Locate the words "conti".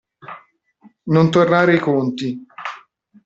1.79-2.43